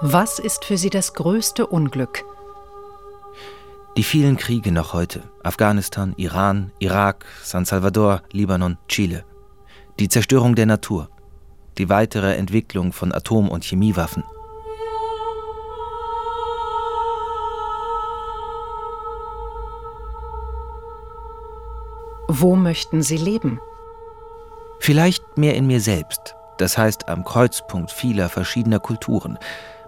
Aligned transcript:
Was 0.00 0.38
ist 0.38 0.64
für 0.64 0.78
Sie 0.78 0.90
das 0.90 1.12
größte 1.14 1.66
Unglück? 1.66 2.24
Die 3.96 4.04
vielen 4.04 4.36
Kriege 4.36 4.70
noch 4.70 4.92
heute. 4.92 5.24
Afghanistan, 5.42 6.14
Iran, 6.16 6.70
Irak, 6.78 7.26
San 7.42 7.64
Salvador, 7.64 8.22
Libanon, 8.30 8.78
Chile. 8.86 9.24
Die 9.98 10.08
Zerstörung 10.08 10.54
der 10.54 10.66
Natur. 10.66 11.08
Die 11.78 11.88
weitere 11.88 12.36
Entwicklung 12.36 12.92
von 12.92 13.12
Atom- 13.12 13.48
und 13.48 13.64
Chemiewaffen. 13.64 14.22
Wo 22.28 22.54
möchten 22.54 23.02
Sie 23.02 23.16
leben? 23.16 23.60
Vielleicht 24.78 25.36
mehr 25.36 25.56
in 25.56 25.66
mir 25.66 25.80
selbst, 25.80 26.36
das 26.58 26.78
heißt 26.78 27.08
am 27.08 27.24
Kreuzpunkt 27.24 27.90
vieler 27.90 28.28
verschiedener 28.28 28.78
Kulturen, 28.78 29.40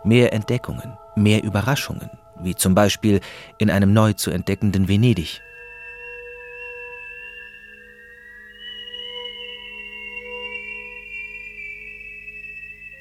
mehr 0.05 0.33
Entdeckungen, 0.33 0.97
mehr 1.17 1.43
Überraschungen, 1.43 2.11
wie 2.41 2.55
zum 2.55 2.75
Beispiel 2.75 3.21
in 3.59 3.71
einem 3.71 3.93
neu 3.93 4.13
zu 4.13 4.31
entdeckenden 4.31 4.89
Venedig. 4.89 5.43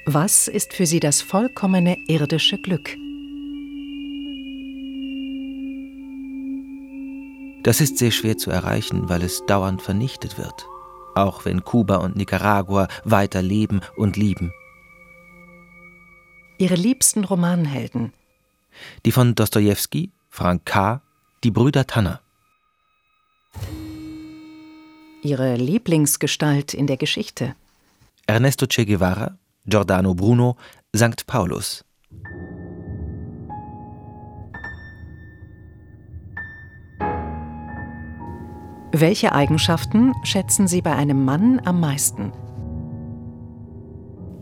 Was 0.05 0.47
ist 0.47 0.73
für 0.73 0.87
Sie 0.87 0.99
das 0.99 1.21
vollkommene 1.21 1.95
irdische 2.07 2.57
Glück? 2.57 2.97
Das 7.61 7.81
ist 7.81 7.99
sehr 7.99 8.09
schwer 8.09 8.37
zu 8.37 8.49
erreichen, 8.49 9.09
weil 9.09 9.21
es 9.21 9.45
dauernd 9.45 9.83
vernichtet 9.83 10.39
wird, 10.39 10.65
auch 11.13 11.45
wenn 11.45 11.63
Kuba 11.63 11.97
und 11.97 12.15
Nicaragua 12.15 12.87
weiter 13.03 13.43
leben 13.43 13.81
und 13.97 14.17
lieben. 14.17 14.51
Ihre 16.59 16.75
liebsten 16.75 17.23
Romanhelden? 17.23 18.11
Die 19.05 19.13
von 19.13 19.33
Dostoevsky, 19.33 20.11
Frank 20.29 20.65
K., 20.65 21.01
die 21.45 21.51
Brüder 21.51 21.87
Tanner. 21.87 22.19
Ihre 25.23 25.55
Lieblingsgestalt 25.55 26.73
in 26.73 26.85
der 26.85 26.97
Geschichte? 26.97 27.55
Ernesto 28.27 28.67
Che 28.67 28.85
Guevara, 28.85 29.37
Giordano 29.65 30.13
Bruno, 30.13 30.57
St. 30.93 31.25
Paulus. 31.25 31.85
Welche 38.91 39.31
Eigenschaften 39.31 40.13
schätzen 40.23 40.67
Sie 40.67 40.81
bei 40.81 40.93
einem 40.93 41.23
Mann 41.23 41.61
am 41.63 41.79
meisten? 41.79 42.33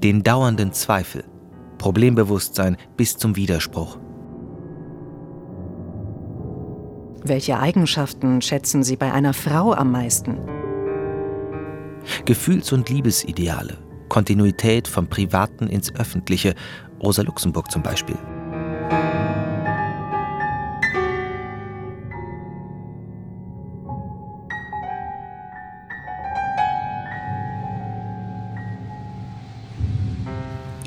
Den 0.01 0.23
dauernden 0.23 0.73
Zweifel, 0.73 1.23
Problembewusstsein 1.77 2.77
bis 2.95 3.17
zum 3.17 3.35
Widerspruch. 3.35 3.97
Welche 7.23 7.59
Eigenschaften 7.59 8.41
schätzen 8.41 8.83
Sie 8.83 8.95
bei 8.95 9.11
einer 9.11 9.33
Frau 9.33 9.73
am 9.73 9.91
meisten? 9.91 10.37
Gefühls- 12.25 12.71
und 12.71 12.89
Liebesideale, 12.89 13.77
Kontinuität 14.07 14.87
vom 14.87 15.07
Privaten 15.07 15.67
ins 15.67 15.93
Öffentliche, 15.95 16.55
Rosa 17.01 17.23
Luxemburg 17.23 17.69
zum 17.71 17.83
Beispiel. 17.83 18.17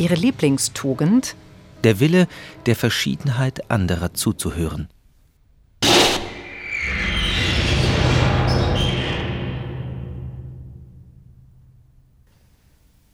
Ihre 0.00 0.14
Lieblingstugend? 0.14 1.36
Der 1.84 2.00
Wille, 2.00 2.26
der 2.64 2.74
Verschiedenheit 2.74 3.70
anderer 3.70 4.14
zuzuhören. 4.14 4.88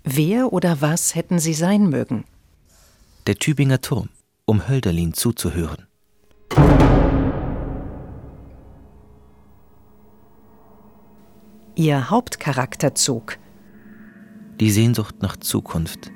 Wer 0.04 0.52
oder 0.52 0.80
was 0.80 1.16
hätten 1.16 1.40
Sie 1.40 1.54
sein 1.54 1.88
mögen? 1.88 2.24
Der 3.26 3.34
Tübinger 3.34 3.80
Turm, 3.80 4.08
um 4.44 4.68
Hölderlin 4.68 5.12
zuzuhören. 5.12 5.88
Ihr 11.74 12.10
Hauptcharakterzug? 12.10 13.38
Die 14.60 14.70
Sehnsucht 14.70 15.16
nach 15.20 15.36
Zukunft. 15.36 16.12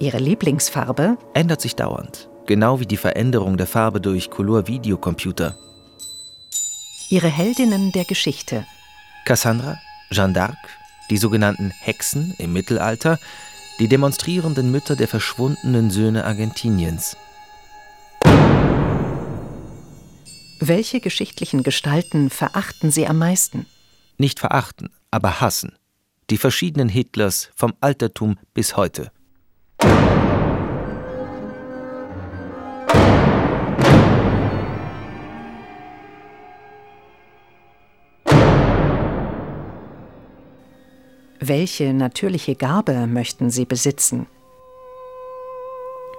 Ihre 0.00 0.18
Lieblingsfarbe? 0.18 1.18
Ändert 1.34 1.60
sich 1.60 1.76
dauernd, 1.76 2.30
genau 2.46 2.80
wie 2.80 2.86
die 2.86 2.96
Veränderung 2.96 3.58
der 3.58 3.66
Farbe 3.66 4.00
durch 4.00 4.30
Color-Videocomputer. 4.30 5.58
Ihre 7.10 7.28
Heldinnen 7.28 7.92
der 7.92 8.06
Geschichte? 8.06 8.66
Cassandra, 9.26 9.78
Jeanne 10.10 10.32
d'Arc, 10.32 10.56
die 11.10 11.18
sogenannten 11.18 11.70
Hexen 11.70 12.34
im 12.38 12.54
Mittelalter, 12.54 13.18
die 13.78 13.88
demonstrierenden 13.88 14.70
Mütter 14.70 14.96
der 14.96 15.06
verschwundenen 15.06 15.90
Söhne 15.90 16.24
Argentiniens. 16.24 17.18
Welche 20.60 21.00
geschichtlichen 21.00 21.62
Gestalten 21.62 22.30
verachten 22.30 22.90
Sie 22.90 23.06
am 23.06 23.18
meisten? 23.18 23.66
Nicht 24.16 24.40
verachten, 24.40 24.90
aber 25.10 25.42
hassen. 25.42 25.74
Die 26.30 26.38
verschiedenen 26.38 26.88
Hitlers 26.88 27.50
vom 27.54 27.74
Altertum 27.80 28.38
bis 28.54 28.78
heute. 28.78 29.10
Welche 41.42 41.92
natürliche 41.94 42.54
Gabe 42.54 43.08
möchten 43.08 43.50
Sie 43.50 43.64
besitzen? 43.64 44.28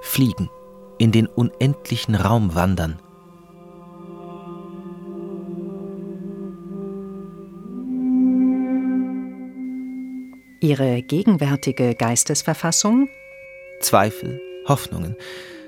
Fliegen, 0.02 0.50
in 0.98 1.14
den 1.14 1.26
unendlichen 1.26 2.16
Raum 2.16 2.54
wandern. 2.54 3.00
Ihre 10.60 11.02
gegenwärtige 11.02 11.96
Geistesverfassung? 11.96 13.08
Zweifel, 13.81 14.42
Hoffnungen, 14.68 15.16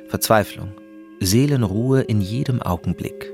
Verzweiflung, 0.08 0.72
Seelenruhe 1.20 2.02
in 2.02 2.22
jedem 2.22 2.62
Augenblick. 2.62 3.32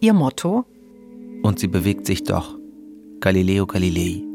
Ihr 0.00 0.12
Motto? 0.12 0.64
Und 1.42 1.58
sie 1.58 1.68
bewegt 1.68 2.06
sich 2.06 2.24
doch. 2.24 2.56
Galileo 3.20 3.66
Galilei. 3.66 4.27